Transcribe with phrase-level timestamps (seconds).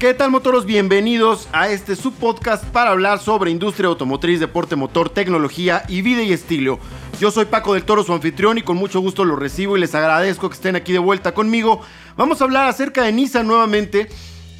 [0.00, 0.64] ¿Qué tal motoros?
[0.64, 6.32] Bienvenidos a este subpodcast para hablar sobre industria automotriz, deporte motor, tecnología y vida y
[6.32, 6.78] estilo.
[7.20, 9.94] Yo soy Paco del Toro, su anfitrión, y con mucho gusto los recibo y les
[9.94, 11.82] agradezco que estén aquí de vuelta conmigo.
[12.16, 14.08] Vamos a hablar acerca de Nissan nuevamente.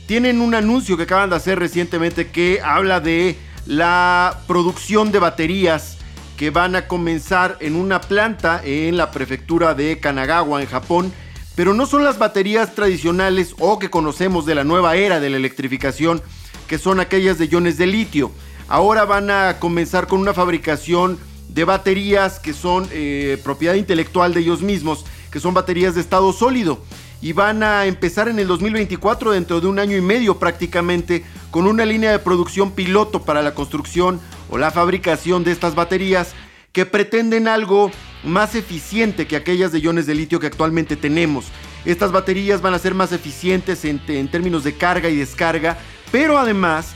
[0.06, 5.96] Tienen un anuncio que acaban de hacer recientemente que habla de la producción de baterías
[6.36, 11.14] que van a comenzar en una planta en la prefectura de Kanagawa, en Japón
[11.54, 15.36] pero no son las baterías tradicionales o que conocemos de la nueva era de la
[15.36, 16.22] electrificación,
[16.66, 18.30] que son aquellas de iones de litio.
[18.68, 21.18] Ahora van a comenzar con una fabricación
[21.48, 26.32] de baterías que son eh, propiedad intelectual de ellos mismos, que son baterías de estado
[26.32, 26.80] sólido.
[27.22, 31.66] Y van a empezar en el 2024, dentro de un año y medio prácticamente, con
[31.66, 36.32] una línea de producción piloto para la construcción o la fabricación de estas baterías
[36.72, 37.90] que pretenden algo
[38.24, 41.46] más eficiente que aquellas de iones de litio que actualmente tenemos.
[41.84, 45.78] Estas baterías van a ser más eficientes en, términos de carga y descarga,
[46.12, 46.92] pero además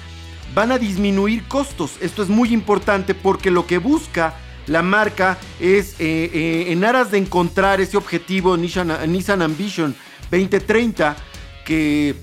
[0.55, 1.97] van a disminuir costos.
[2.01, 4.35] Esto es muy importante porque lo que busca
[4.67, 9.95] la marca es eh, eh, en aras de encontrar ese objetivo Nissan, Ambition
[10.31, 11.17] 2030
[11.67, 12.15] que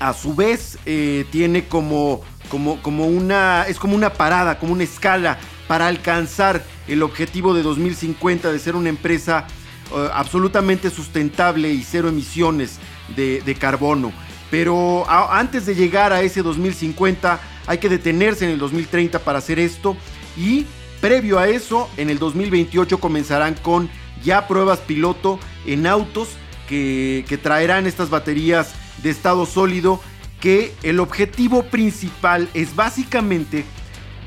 [0.00, 4.84] a su vez eh, tiene como, como, como una es como una parada, como una
[4.84, 5.38] escala
[5.68, 9.46] para alcanzar el objetivo de 2050 de ser una empresa
[9.94, 12.78] eh, absolutamente sustentable y cero emisiones
[13.14, 14.12] de, carbono.
[14.50, 19.58] Pero antes de llegar a ese 2050 hay que detenerse en el 2030 para hacer
[19.58, 19.96] esto
[20.36, 20.64] y
[21.02, 23.90] previo a eso en el 2028 comenzarán con
[24.24, 26.30] ya pruebas piloto en autos
[26.66, 30.00] que, que traerán estas baterías de estado sólido
[30.40, 33.64] que el objetivo principal es básicamente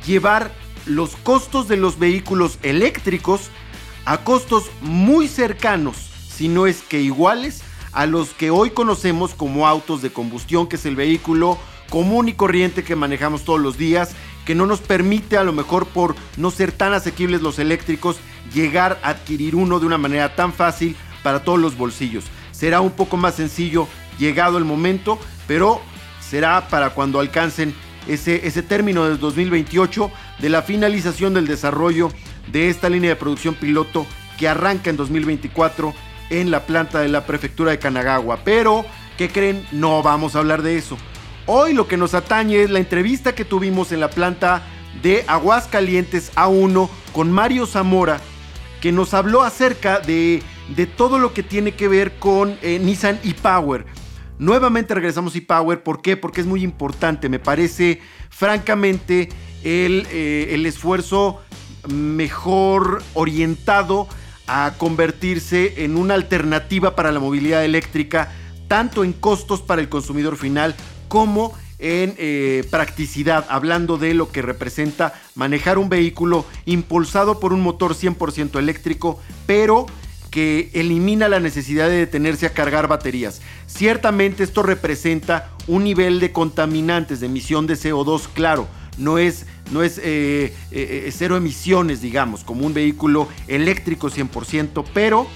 [0.05, 0.51] llevar
[0.85, 3.49] los costos de los vehículos eléctricos
[4.05, 5.95] a costos muy cercanos,
[6.29, 7.61] si no es que iguales,
[7.91, 11.57] a los que hoy conocemos como autos de combustión, que es el vehículo
[11.89, 14.15] común y corriente que manejamos todos los días,
[14.45, 18.17] que no nos permite a lo mejor por no ser tan asequibles los eléctricos,
[18.53, 22.25] llegar a adquirir uno de una manera tan fácil para todos los bolsillos.
[22.51, 23.87] Será un poco más sencillo
[24.17, 25.81] llegado el momento, pero
[26.19, 27.75] será para cuando alcancen
[28.07, 32.11] ese, ese término del 2028 de la finalización del desarrollo
[32.51, 34.05] de esta línea de producción piloto
[34.37, 35.93] que arranca en 2024
[36.31, 38.39] en la planta de la prefectura de Kanagawa.
[38.43, 38.85] Pero,
[39.17, 39.65] ¿qué creen?
[39.71, 40.97] No vamos a hablar de eso.
[41.45, 44.63] Hoy lo que nos atañe es la entrevista que tuvimos en la planta
[45.01, 48.19] de Aguascalientes A1 con Mario Zamora,
[48.79, 50.41] que nos habló acerca de,
[50.75, 53.85] de todo lo que tiene que ver con eh, Nissan e-Power.
[54.39, 56.17] Nuevamente regresamos a e-Power, ¿por qué?
[56.17, 59.29] Porque es muy importante, me parece francamente
[59.63, 61.41] el, eh, el esfuerzo
[61.89, 64.07] mejor orientado
[64.47, 68.31] a convertirse en una alternativa para la movilidad eléctrica,
[68.67, 70.75] tanto en costos para el consumidor final
[71.07, 77.61] como en eh, practicidad, hablando de lo que representa manejar un vehículo impulsado por un
[77.61, 79.87] motor 100% eléctrico, pero
[80.29, 83.41] que elimina la necesidad de detenerse a cargar baterías.
[83.67, 88.67] Ciertamente esto representa un nivel de contaminantes, de emisión de CO2, claro,
[88.97, 94.83] no es, no es eh, eh, eh, cero emisiones, digamos, como un vehículo eléctrico 100%,
[94.93, 95.27] pero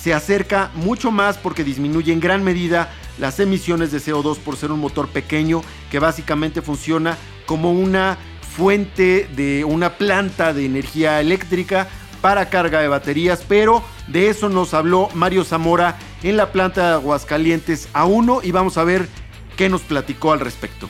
[0.00, 4.72] se acerca mucho más porque disminuye en gran medida las emisiones de CO2 por ser
[4.72, 7.16] un motor pequeño que básicamente funciona
[7.46, 8.18] como una
[8.56, 11.88] fuente de una planta de energía eléctrica
[12.20, 16.94] para carga de baterías, pero de eso nos habló Mario Zamora en la planta de
[16.94, 19.08] Aguascalientes A1 y vamos a ver
[19.56, 20.88] qué nos platicó al respecto.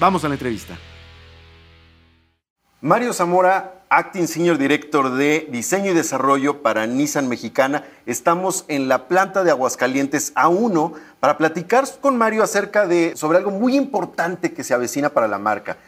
[0.00, 0.76] Vamos a la entrevista.
[2.84, 7.82] Mario Zamora, Acting Senior Director de Diseño y Desarrollo para Nissan Mexicana.
[8.04, 13.52] Estamos en la planta de Aguascalientes A1 para platicar con Mario acerca de sobre algo
[13.52, 15.78] muy importante que se avecina para la marca.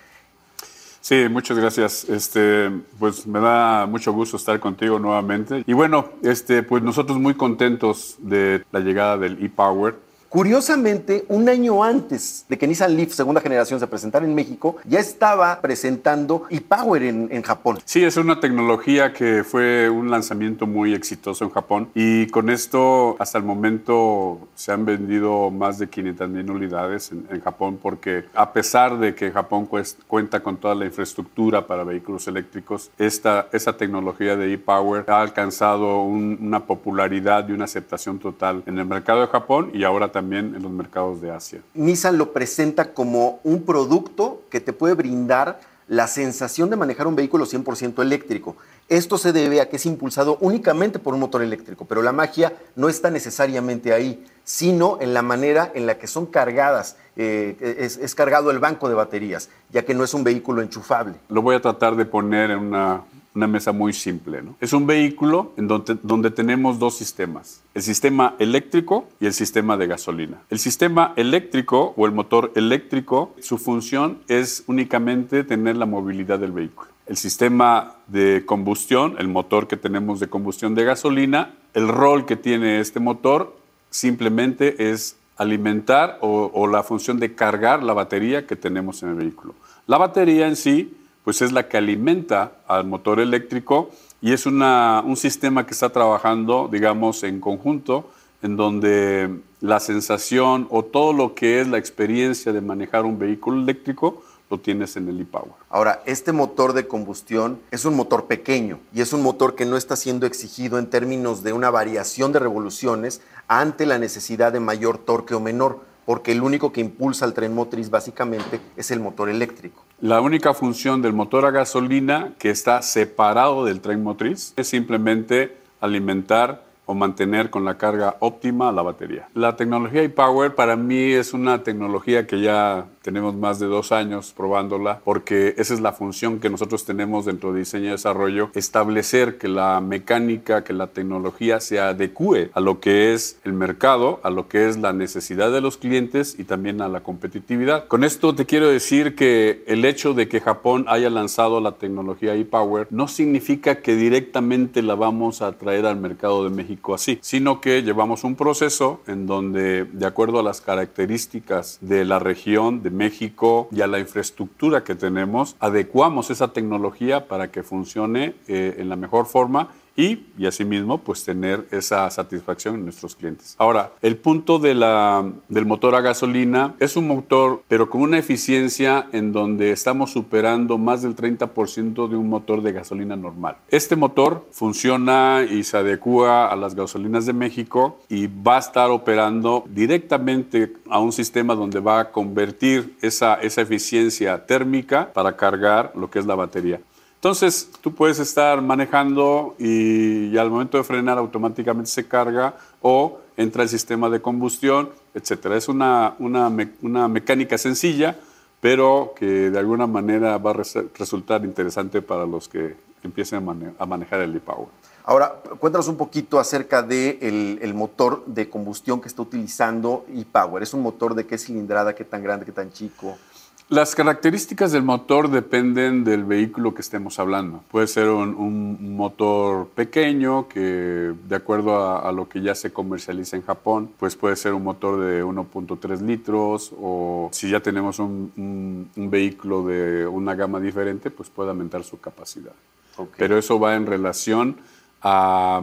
[1.03, 2.05] Sí, muchas gracias.
[2.09, 5.65] Este, pues me da mucho gusto estar contigo nuevamente.
[5.67, 9.97] Y bueno, este, pues nosotros muy contentos de la llegada del e-Power.
[10.29, 15.01] Curiosamente, un año antes de que Nissan Leaf segunda generación se presentara en México, ya
[15.01, 17.79] estaba presentando ePower en, en Japón.
[17.85, 23.17] Sí, es una tecnología que fue un lanzamiento muy exitoso en Japón y con esto
[23.19, 28.53] hasta el momento se han vendido más de 500 mil unidades en, Japón porque a
[28.53, 29.69] pesar de que Japón
[30.07, 36.03] cuenta con toda la infraestructura para vehículos eléctricos, esta, esa tecnología de ePower ha alcanzado
[36.03, 40.63] una popularidad y una aceptación total en el mercado de Japón y ahora también en
[40.63, 41.61] los mercados de Asia.
[41.75, 47.15] Nissan lo presenta como un producto que te puede brindar la sensación de manejar un
[47.15, 48.57] vehículo 100% eléctrico.
[48.89, 52.53] Esto se debe a que es impulsado únicamente por un motor eléctrico, pero la magia
[52.75, 57.97] no está necesariamente ahí, sino en la manera en la que son cargadas, eh, es,
[57.97, 61.15] es, cargado el banco de baterías, ya que no es un vehículo enchufable.
[61.29, 63.03] Lo voy a tratar de poner en una,
[63.37, 64.43] una mesa muy simple.
[64.43, 64.57] ¿no?
[64.61, 69.77] Es un vehículo en donde, donde tenemos dos sistemas, el sistema eléctrico y el sistema
[69.77, 70.43] de gasolina.
[70.49, 76.53] El sistema eléctrico o el motor eléctrico, su función es únicamente tener la movilidad del
[76.53, 76.91] vehículo.
[77.05, 82.37] El sistema de combustión, el motor que tenemos de combustión de gasolina, el rol que
[82.37, 83.57] tiene este motor
[83.91, 89.15] simplemente es alimentar o, o la función de cargar la batería que tenemos en el
[89.17, 89.55] vehículo.
[89.87, 90.97] La batería en sí
[91.27, 93.91] pues es la que alimenta al motor eléctrico
[94.23, 98.09] y es una, un sistema que está trabajando, digamos, en conjunto,
[98.43, 103.61] en donde la sensación o todo lo que es la experiencia de manejar un vehículo
[103.61, 105.51] eléctrico lo tienes en el e-Power.
[105.69, 109.77] Ahora, este motor de combustión es un motor pequeño y es un motor que no
[109.77, 114.99] está siendo exigido en términos de una variación de revoluciones ante la necesidad de mayor
[114.99, 119.29] torque o menor, porque el único que impulsa el tren motriz básicamente es el motor
[119.29, 119.85] eléctrico.
[120.01, 125.57] La única función del motor a gasolina que está separado del tren motriz es simplemente
[125.81, 129.29] alimentar o mantener con la carga óptima la batería.
[129.35, 134.33] La tecnología e-Power para mí es una tecnología que ya tenemos más de dos años
[134.37, 139.37] probándola porque esa es la función que nosotros tenemos dentro de diseño y desarrollo, establecer
[139.37, 144.31] que la mecánica, que la tecnología se adecue a lo que es el mercado, a
[144.31, 147.87] lo que es la necesidad de los clientes y también a la competitividad.
[147.89, 152.35] Con esto te quiero decir que el hecho de que Japón haya lanzado la tecnología
[152.35, 156.76] e-Power no significa que directamente la vamos a traer al mercado de México
[157.21, 162.83] sino que llevamos un proceso en donde, de acuerdo a las características de la región,
[162.83, 168.77] de México y a la infraestructura que tenemos, adecuamos esa tecnología para que funcione eh,
[168.79, 173.55] en la mejor forma y, y asimismo pues tener esa satisfacción en nuestros clientes.
[173.59, 178.19] Ahora, el punto de la, del motor a gasolina es un motor pero con una
[178.19, 183.57] eficiencia en donde estamos superando más del 30% de un motor de gasolina normal.
[183.71, 188.91] Este motor funciona y se adecua a las gasolinas de México y va a estar
[188.91, 195.93] operando directamente a un sistema donde va a convertir esa, esa eficiencia térmica para cargar
[195.95, 196.81] lo que es la batería.
[197.27, 203.65] Entonces, tú puedes estar manejando y, al momento de frenar automáticamente se carga o entra
[203.65, 205.47] el sistema de combustión, etc.
[205.57, 206.49] Es una, una,
[206.83, 208.17] una mecánica sencilla,
[208.61, 213.45] pero que de alguna manera va a res resultar interesante para los que empiecen
[213.77, 214.69] a manejar el e-Power.
[215.03, 220.63] Ahora, cuéntanos un poquito acerca del de el motor de combustión que está utilizando e-Power.
[220.63, 223.19] ¿Es un motor de qué cilindrada, qué tan grande, qué tan chico?
[223.69, 227.65] Las características del motor dependen del vehículo que estemos hablando.
[227.69, 232.73] Puede ser un, un motor pequeño que, de acuerdo a, a, lo que ya se
[232.73, 237.99] comercializa en Japón, pues puede ser un motor de 1.3 litros o si ya tenemos
[237.99, 242.53] un, un, un, vehículo de una gama diferente, pues puede aumentar su capacidad.
[242.97, 243.15] Okay.
[243.19, 244.59] Pero eso va en relación
[245.03, 245.61] a,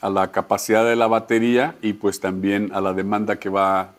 [0.00, 3.90] a la capacidad de la batería y pues también a la demanda que va,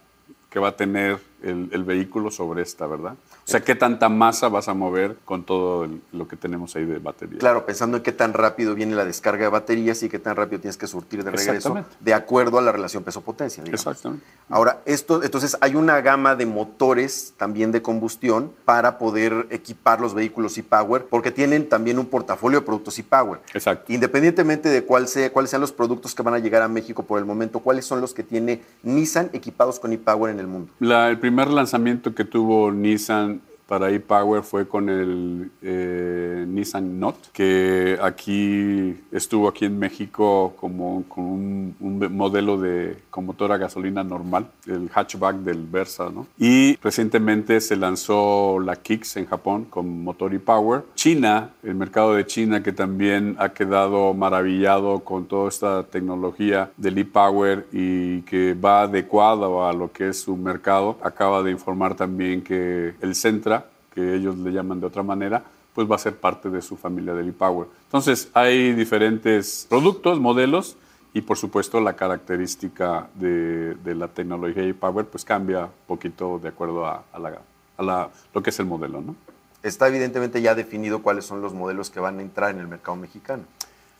[0.50, 3.14] que va a tener el, el vehículo sobre esta, ¿verdad?
[3.14, 6.86] O sea, ¿qué tanta masa vas a mover con todo el, lo que tenemos ahí
[6.86, 7.40] de batería?
[7.40, 10.62] Claro, pensando en qué tan rápido viene la descarga de baterías y qué tan rápido
[10.62, 13.64] tienes que surtir de regreso de acuerdo a la relación peso-potencia.
[13.66, 14.26] Exactamente.
[14.50, 20.14] Ahora, esto, entonces hay una gama de motores también de combustión para poder equipar los
[20.14, 23.40] vehículos e-Power, porque tienen también un portafolio de productos e-Power.
[23.54, 23.92] Exacto.
[23.92, 27.20] Independientemente de cuál sea, cuáles sean los productos que van a llegar a México por
[27.20, 30.72] el momento, ¿cuáles son los que tiene Nissan equipados con e-Power en el mundo?
[30.80, 33.40] La, el primer lanzamiento que tuvo Nissan
[33.72, 41.06] para e-Power fue con el eh, Nissan Note, que aquí estuvo aquí en México como
[41.08, 46.28] con un, un, modelo de con motor a gasolina normal, el hatchback del Versa, ¿no?
[46.38, 50.84] Y recientemente se lanzó la Kicks en Japón con motor e-Power.
[50.96, 56.98] China, el mercado de China que también ha quedado maravillado con toda esta tecnología del
[56.98, 62.42] e-Power y que va adecuado a lo que es su mercado, acaba de informar también
[62.42, 63.61] que el Centra
[63.94, 65.44] que ellos le llaman de otra manera,
[65.74, 67.68] pues va a ser parte de su familia del ePower.
[67.86, 70.78] Entonces, hay diferentes productos, modelos,
[71.14, 76.86] y por supuesto la característica de, de la tecnología ePower pues cambia poquito de acuerdo
[76.86, 77.42] a, a, la,
[77.78, 79.16] a la, lo que es el modelo, ¿no?
[79.62, 82.96] Está evidentemente ya definido cuáles son los modelos que van a entrar en el mercado
[82.96, 83.44] mexicano.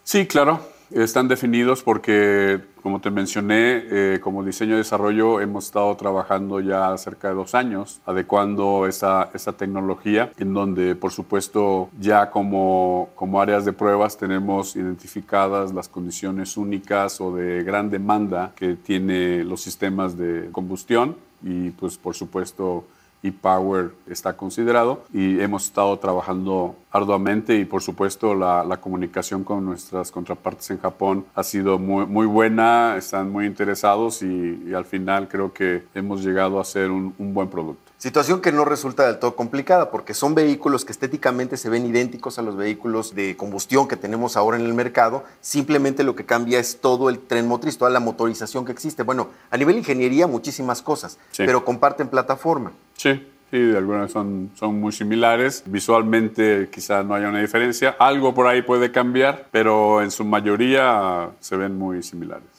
[0.04, 5.96] Sí, claro, están definidos porque, como te mencioné, eh, como diseño y desarrollo hemos estado
[5.96, 12.30] trabajando ya cerca de dos años adecuando esa, esa tecnología, en donde, por supuesto, ya
[12.30, 18.74] como, como áreas de pruebas tenemos identificadas las condiciones únicas o de gran demanda que
[18.74, 22.86] tiene los sistemas de combustión y, pues, por supuesto,
[23.22, 29.64] y Power está considerado y hemos estado trabajando arduamente y por supuesto la, comunicación con
[29.64, 35.52] nuestras contrapartes en Japón ha sido muy, buena, están muy interesados y, al final creo
[35.52, 37.91] que hemos llegado a ser un buen producto.
[38.02, 42.36] Situación que no resulta del todo complicada porque son vehículos que estéticamente se ven idénticos
[42.36, 45.22] a los vehículos de combustión que tenemos ahora en el mercado.
[45.40, 49.04] Simplemente lo que cambia es todo el tren motriz, toda la motorización que existe.
[49.04, 52.72] Bueno, a nivel ingeniería muchísimas cosas, pero comparten plataforma.
[52.96, 53.24] Sí.
[53.52, 55.62] Sí, de algunas son, son muy similares.
[55.66, 57.94] Visualmente quizá no haya una diferencia.
[58.00, 62.51] Algo por ahí puede cambiar, pero en su mayoría se ven muy similares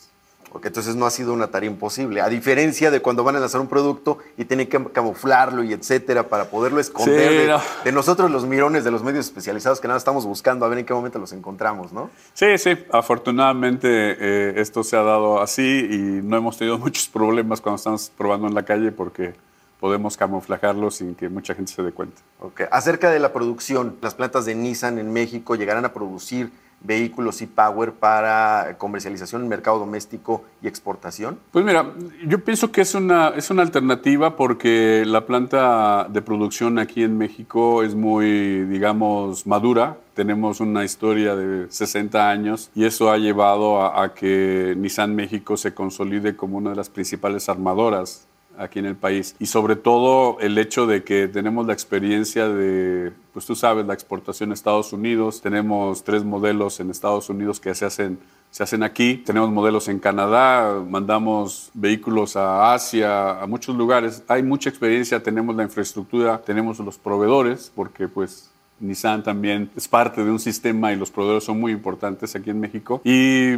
[0.53, 2.22] porque entonces no ha sido una tarea imposible.
[2.22, 6.29] A diferencia de cuando van a lanzar un producto y tienen que camuflarlo y etcétera
[6.29, 10.63] para poderlo esconder de, nosotros los mirones de los medios especializados que nada estamos buscando
[10.63, 12.12] a ver en qué momento los encontramos, ¿no?
[12.36, 12.77] Sí, sí.
[12.91, 18.12] Afortunadamente eh, esto se ha dado así y no hemos tenido muchos problemas cuando estamos
[18.15, 19.33] probando en la calle porque
[19.79, 22.22] podemos camuflajarlo sin que mucha gente se dé cuenta.
[22.39, 22.67] Okay.
[22.69, 26.51] Acerca de la producción, las plantas de Nissan en México llegarán a producir
[26.83, 31.39] vehículos y power para comercialización en mercado doméstico y exportación?
[31.51, 31.93] Pues mira,
[32.27, 37.17] yo pienso que es una, es una alternativa porque la planta de producción aquí en
[37.17, 39.97] México es muy, digamos, madura.
[40.13, 45.73] Tenemos una historia de 60 años y eso ha llevado a que Nissan México se
[45.73, 49.36] consolide como una de las principales armadoras aquí en el país.
[49.39, 53.93] Y sobre todo el hecho de que tenemos la experiencia de, pues tú sabes, la
[53.93, 55.41] exportación a Estados Unidos.
[55.41, 58.19] Tenemos tres modelos en Estados Unidos que se hacen
[58.53, 59.17] se hacen aquí.
[59.17, 64.22] Tenemos modelos en Canadá, mandamos vehículos a Asia, a muchos lugares.
[64.27, 68.52] Hay mucha experiencia, tenemos la infraestructura, tenemos los proveedores, porque pues
[68.83, 72.59] Nissan también es parte de un sistema y los proveedores son muy importantes aquí en
[72.59, 73.01] México.
[73.03, 73.53] Y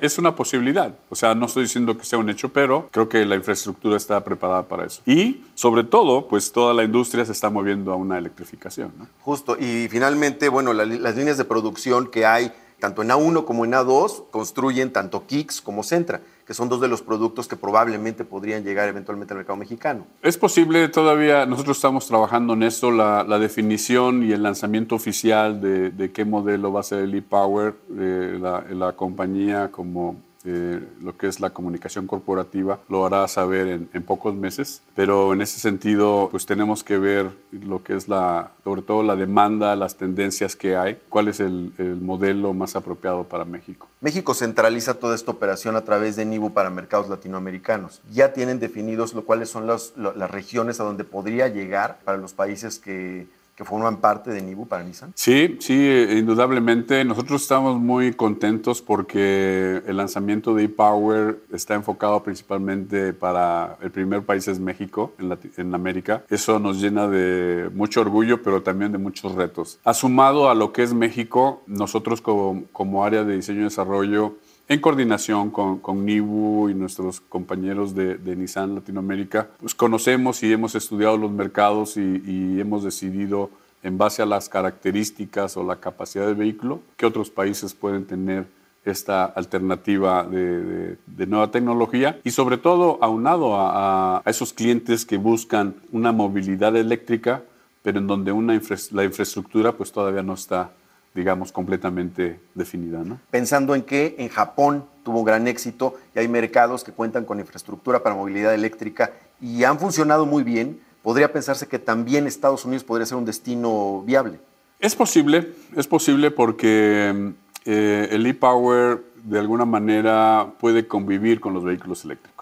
[0.00, 0.94] es una posibilidad.
[1.08, 4.22] O sea, no estoy diciendo que sea un hecho, pero creo que la infraestructura está
[4.22, 5.02] preparada para eso.
[5.06, 8.92] Y sobre todo, pues toda la industria se está moviendo a una electrificación.
[9.20, 9.56] Justo.
[9.58, 14.30] Y finalmente, bueno, las líneas de producción que hay tanto en A1 como en A2
[14.30, 18.88] construyen tanto Kicks como Centra que son dos de los productos que probablemente podrían llegar
[18.88, 20.06] eventualmente al mercado mexicano.
[20.22, 26.10] Es posible todavía, nosotros estamos trabajando en esto, la, definición y el lanzamiento oficial de,
[26.10, 30.16] qué modelo va a ser el e-Power, eh, la, la compañía como
[30.50, 35.42] eh, lo que es la comunicación corporativa lo hará saber en, pocos meses, pero en
[35.42, 39.96] ese sentido pues tenemos que ver lo que es la, sobre todo la demanda, las
[39.96, 43.88] tendencias que hay, cuál es el, modelo más apropiado para México.
[44.00, 48.00] México centraliza toda esta operación a través de NIBU para mercados latinoamericanos.
[48.10, 49.92] Ya tienen definidos lo, cuáles son las
[50.30, 53.26] regiones a donde podría llegar para los países que
[53.58, 55.10] que forman parte de Nibu para Nissan?
[55.16, 57.04] Sí, sí, indudablemente.
[57.04, 64.22] Nosotros estamos muy contentos porque el lanzamiento de ePower está enfocado principalmente para el primer
[64.22, 66.22] país es México, en, en América.
[66.30, 69.80] Eso nos llena de mucho orgullo, pero también de muchos retos.
[69.82, 74.36] Asumado a lo que es México, nosotros como, como área de diseño y desarrollo,
[74.68, 80.74] en coordinación con, con NIBU y nuestros compañeros de, Nissan Latinoamérica, pues conocemos y hemos
[80.74, 83.50] estudiado los mercados y, hemos decidido
[83.82, 88.46] en base a las características o la capacidad del vehículo, que otros países pueden tener
[88.84, 90.96] esta alternativa de,
[91.26, 97.42] nueva tecnología y sobre todo aunado a, a, esos clientes que buscan una movilidad eléctrica,
[97.82, 98.60] pero en donde una
[98.90, 100.72] la infraestructura pues todavía no está
[101.14, 103.02] digamos, completamente definida.
[103.04, 103.18] ¿no?
[103.30, 108.02] Pensando en que en Japón tuvo gran éxito y hay mercados que cuentan con infraestructura
[108.02, 113.06] para movilidad eléctrica y han funcionado muy bien, podría pensarse que también Estados Unidos podría
[113.06, 114.38] ser un destino viable.
[114.80, 117.32] Es posible, es posible porque
[117.64, 122.37] eh, el e-Power de alguna manera puede convivir con los vehículos eléctricos.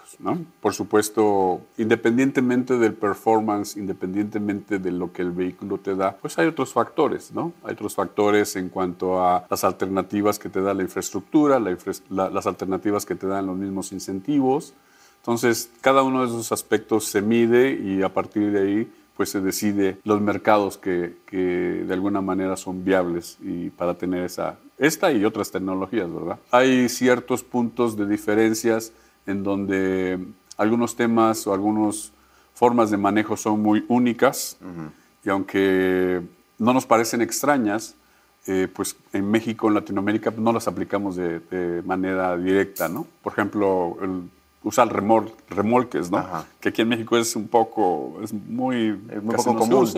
[0.61, 6.47] Por supuesto, independientemente del performance, independientemente de lo que el vehículo te da, pues hay
[6.47, 7.53] otros factores, ¿no?
[7.63, 13.05] Hay otros factores en cuanto a las alternativas que te da la infraestructura, las alternativas
[13.05, 14.73] que te dan los mismos incentivos.
[15.17, 19.41] Entonces, cada uno de esos aspectos se mide y a partir de ahí pues se
[19.41, 25.11] decide los mercados que, que, de alguna manera son viables y para tener esa, esta
[25.11, 26.37] y otras tecnologías, ¿verdad?
[26.51, 28.93] Hay ciertos puntos de diferencias
[29.27, 30.19] en donde
[30.57, 32.11] algunos temas o algunas
[32.53, 34.57] formas de manejo son muy únicas
[35.23, 36.21] y aunque
[36.57, 37.95] no nos parecen extrañas,
[38.47, 43.05] eh, pues en México, en Latinoamérica, no las aplicamos de, manera directa, ¿no?
[43.21, 43.97] Por ejemplo,
[44.63, 46.25] usar remol, remolques, ¿no?
[46.59, 49.89] Que aquí en México es un poco, es muy, es muy poco común,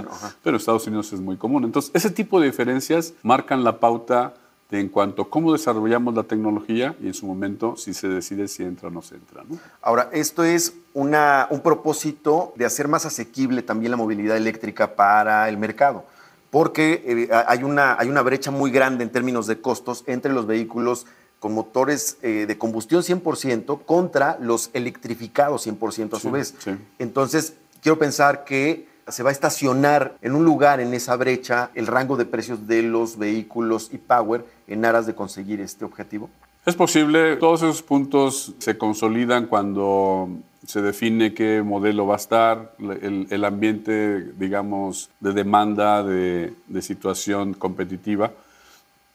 [0.43, 1.63] pero en Estados Unidos es muy común.
[1.63, 4.33] Entonces, ese tipo de diferencias marcan la pauta
[4.69, 8.47] de en cuanto a cómo desarrollamos la tecnología y en su momento si se decide
[8.47, 9.43] si entra o no se entra.
[9.47, 9.57] ¿no?
[9.81, 15.49] Ahora, esto es una, un propósito de hacer más asequible también la movilidad eléctrica para
[15.49, 16.05] el mercado
[16.49, 20.47] porque eh, hay, una, hay una brecha muy grande en términos de costos entre los
[20.47, 21.05] vehículos
[21.39, 26.55] con motores eh, de combustión 100% contra los electrificados 100% a su vez.
[26.97, 31.87] Entonces, quiero pensar que se va a estacionar en un lugar en esa brecha el
[31.87, 36.29] rango de precios de los vehículos y Power en aras de conseguir este objetivo.
[36.65, 40.29] Es posible, todos esos puntos se consolidan cuando
[40.65, 48.31] se define qué modelo va a estar, el, ambiente, digamos, de demanda, de, situación competitiva.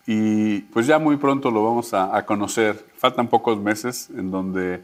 [0.06, 2.84] Y pues ya muy pronto lo vamos a, a, conocer.
[2.96, 4.82] Faltan pocos meses en donde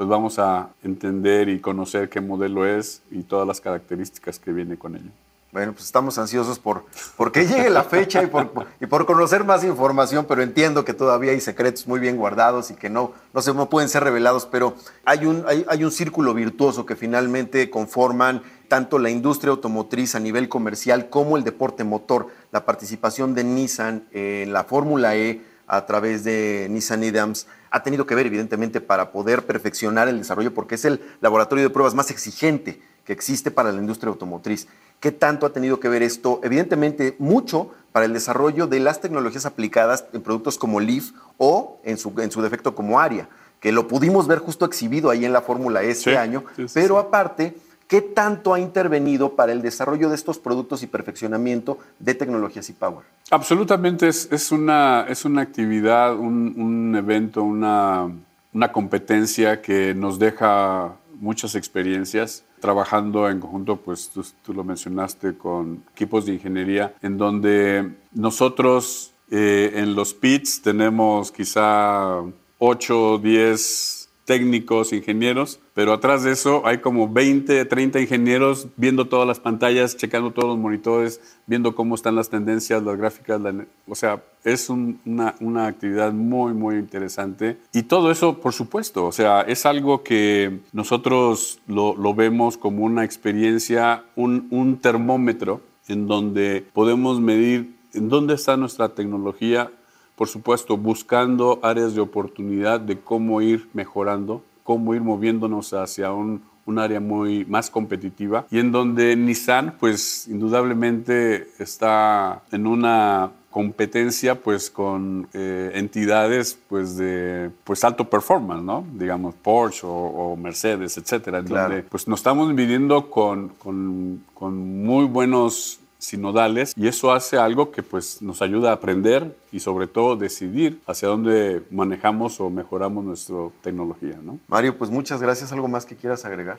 [0.00, 4.78] pues vamos a entender y conocer qué modelo es y todas las características que viene
[4.78, 5.10] con ello.
[5.52, 6.86] Bueno, pues estamos ansiosos por,
[7.18, 11.40] por que llegue la fecha y por, conocer más información, pero entiendo que todavía hay
[11.42, 15.26] secretos muy bien guardados y que no, no, se, no pueden ser revelados, pero hay
[15.26, 20.48] un, hay, hay un círculo virtuoso que finalmente conforman tanto la industria automotriz a nivel
[20.48, 22.28] comercial como el deporte motor.
[22.52, 28.06] La participación de Nissan en la Fórmula E a través de Nissan Idams ha tenido
[28.06, 32.10] que ver, evidentemente, para poder perfeccionar el desarrollo, porque es el laboratorio de pruebas más
[32.10, 34.66] exigente que existe para la industria automotriz.
[34.98, 36.40] ¿Qué tanto ha tenido que ver esto?
[36.42, 41.96] Evidentemente, mucho para el desarrollo de las tecnologías aplicadas en productos como Leaf o, en
[41.96, 43.28] su, en su defecto, como Aria,
[43.60, 47.56] que lo pudimos ver justo exhibido ahí en la Fórmula e este año, pero aparte,
[47.90, 52.72] ¿qué tanto ha intervenido para el desarrollo de estos productos y perfeccionamiento de tecnologías y
[52.72, 53.04] power?
[53.32, 58.08] Absolutamente, es, una, es una actividad, un, evento, una,
[58.54, 65.82] una competencia que nos deja muchas experiencias trabajando en conjunto, pues tú, lo mencionaste, con
[65.92, 72.22] equipos de ingeniería, en donde nosotros eh, en los pits tenemos quizá
[72.58, 73.99] 8 o 10
[74.30, 79.96] técnicos, ingenieros, pero atrás de eso hay como 20, 30 ingenieros viendo todas las pantallas,
[79.96, 83.40] checando todos los monitores, viendo cómo están las tendencias, las gráficas,
[83.88, 87.58] o sea, es una, una, actividad muy, muy interesante.
[87.72, 92.84] Y todo eso, por supuesto, o sea, es algo que nosotros lo, lo vemos como
[92.84, 99.72] una experiencia, un, un termómetro en donde podemos medir en dónde está nuestra tecnología
[100.20, 106.42] por supuesto, buscando áreas de oportunidad de cómo ir mejorando, cómo ir moviéndonos hacia un,
[106.76, 114.70] área muy más competitiva y en donde Nissan, pues indudablemente está en una competencia pues
[114.70, 118.84] con eh, entidades pues de pues alto performance, ¿no?
[118.92, 125.06] Digamos Porsche o, Mercedes, etcétera, en donde pues nos estamos midiendo con, con, con muy
[125.06, 130.16] buenos sinodales y eso hace algo que pues nos ayuda a aprender y sobre todo
[130.16, 134.18] decidir hacia dónde manejamos o mejoramos nuestra tecnología.
[134.22, 134.40] ¿no?
[134.48, 135.52] Mario, pues muchas gracias.
[135.52, 136.58] ¿Algo más que quieras agregar?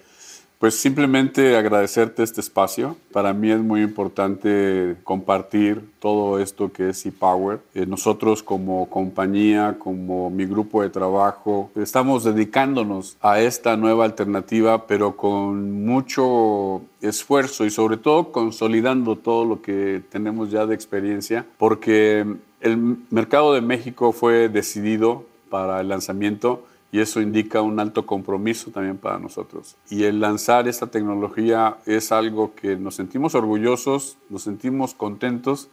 [0.61, 2.95] Pues simplemente agradecerte este espacio.
[3.11, 7.61] Para mí es muy importante compartir todo esto que es ePower.
[7.73, 14.85] Eh, nosotros como compañía, como mi grupo de trabajo, estamos dedicándonos a esta nueva alternativa,
[14.85, 21.43] pero con mucho esfuerzo y sobre todo consolidando todo lo que tenemos ya de experiencia,
[21.57, 22.23] porque
[22.59, 28.71] el mercado de México fue decidido para el lanzamiento y eso indica un alto compromiso
[28.71, 29.75] también para nosotros.
[29.89, 35.69] Y el lanzar esta tecnología es algo que nos sentimos orgullosos, nos sentimos contentos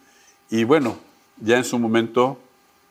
[0.48, 0.96] y bueno,
[1.40, 2.38] ya en su momento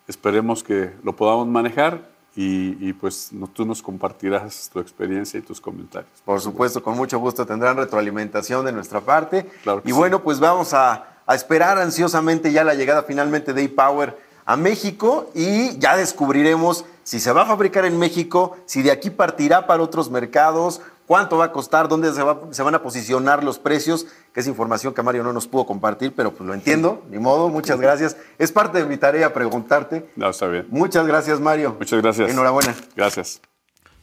[0.07, 6.11] esperemos que lo podamos manejar y, pues tú nos compartirás tu experiencia y tus comentarios.
[6.23, 9.49] Por supuesto, con mucho gusto tendrán retroalimentación de nuestra parte.
[9.63, 14.15] Claro y bueno, pues vamos a, a esperar ansiosamente ya la llegada finalmente de e-Power
[14.45, 19.09] a México y ya descubriremos si se va a fabricar en México, si de aquí
[19.09, 22.21] partirá para otros mercados, cuánto va a costar, dónde se,
[22.63, 26.33] van a posicionar los precios, que es información que Mario no nos pudo compartir, pero
[26.33, 28.17] pues lo entiendo, ni modo, muchas gracias.
[28.37, 30.11] Es parte de mi tarea preguntarte.
[30.17, 30.67] No, está bien.
[30.69, 31.77] Muchas gracias, Mario.
[31.79, 32.29] Muchas gracias.
[32.29, 32.75] Enhorabuena.
[32.93, 33.39] Gracias.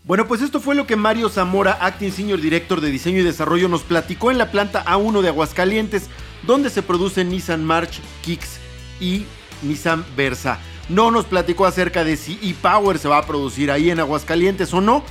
[0.05, 3.69] Bueno, pues esto fue lo que Mario Zamora, Acting Senior Director de Diseño y Desarrollo,
[3.69, 6.09] nos platicó en la planta A1 de Aguascalientes,
[6.47, 8.57] donde se producen Nissan March, Kicks
[8.99, 9.27] y
[9.63, 10.59] Nissan Versa.
[10.89, 14.81] No nos platicó acerca de si e-Power se va a producir ahí en Aguascalientes o
[14.81, 15.03] no.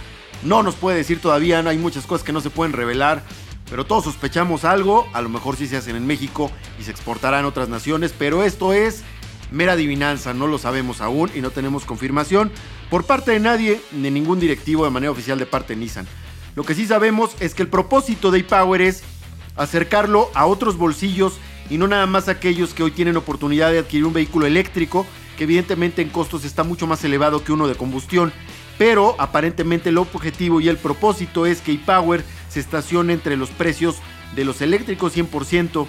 [0.43, 3.23] No nos puede decir todavía, hay muchas cosas que no se pueden revelar.
[3.69, 7.39] Pero todos sospechamos algo, a lo mejor sí se hacen en México y se exportará
[7.39, 9.03] en otras naciones, pero esto es
[9.51, 12.51] mera adivinanza, no lo sabemos aún y no tenemos confirmación
[12.89, 16.07] por parte de nadie, ni ningún directivo de manera oficial de parte de Nissan.
[16.55, 19.03] Lo que sí sabemos es que el propósito de e-Power es
[19.55, 23.79] acercarlo a otros bolsillos y no nada más a aquellos que hoy tienen oportunidad de
[23.79, 25.05] adquirir un vehículo eléctrico,
[25.37, 28.31] que evidentemente en costos está mucho más elevado que uno de combustión,
[28.77, 33.97] pero aparentemente el objetivo y el propósito es que ePower se estacione entre los precios
[34.35, 35.85] de los eléctricos 100%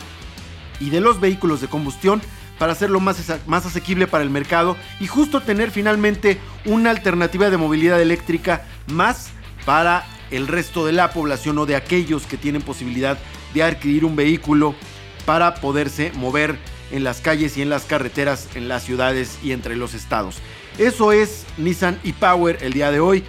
[0.80, 2.20] y de los vehículos de combustión
[2.59, 7.57] para hacerlo más, más asequible para el mercado y justo tener finalmente una alternativa de
[7.57, 9.30] movilidad eléctrica más
[9.64, 13.18] para el resto de la población o de aquellos que tienen posibilidad
[13.52, 14.74] de adquirir un vehículo
[15.24, 16.59] para poderse mover
[16.94, 20.37] en las calles y en las carreteras, en las ciudades y entre los estados.
[20.78, 23.24] Eso es Nissan e-Power el día de hoy.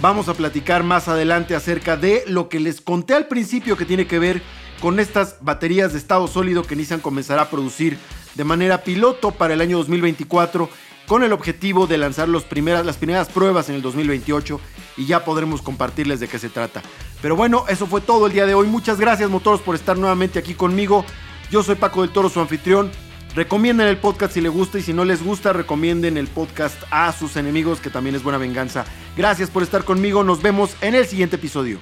[0.00, 4.06] Vamos a platicar más adelante acerca de lo que les conté al principio que tiene
[4.06, 4.40] que ver
[4.80, 7.98] con estas baterías de estado sólido que Nissan comenzará a producir
[8.34, 10.70] de manera piloto para el año 2024
[11.06, 14.60] con el objetivo de lanzar las primeras pruebas en el 2028
[14.96, 16.80] y ya podremos compartirles de qué se trata.
[17.20, 18.66] Pero bueno, eso fue todo el día de hoy.
[18.66, 21.04] Muchas gracias motoros por estar nuevamente aquí conmigo.
[21.50, 22.90] Yo soy Paco del Toro, su anfitrión.
[23.34, 27.12] Recomienden el podcast si les gusta y si no les gusta, recomienden el podcast a
[27.12, 28.84] sus enemigos, que también es buena venganza.
[29.16, 31.78] Gracias por estar conmigo, nos vemos en el siguiente episodio.